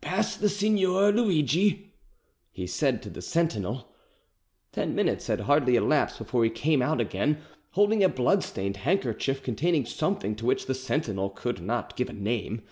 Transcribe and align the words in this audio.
"Pass 0.00 0.36
the 0.36 0.48
Signor 0.48 1.10
Luidgi," 1.10 1.90
he 2.52 2.68
said 2.68 3.02
to 3.02 3.10
the 3.10 3.20
sentinel. 3.20 3.88
Ten 4.70 4.94
minutes 4.94 5.26
had 5.26 5.40
hardly 5.40 5.74
elapsed 5.74 6.18
before 6.18 6.44
he 6.44 6.50
came 6.50 6.80
out 6.80 7.00
again, 7.00 7.38
holding 7.70 8.04
a 8.04 8.08
bloodstained 8.08 8.76
handkerchief 8.76 9.42
containing 9.42 9.84
something 9.84 10.36
to 10.36 10.46
which 10.46 10.66
the 10.66 10.74
sentinel 10.74 11.30
could 11.30 11.60
not 11.60 11.96
give 11.96 12.08
a 12.08 12.12
name. 12.12 12.62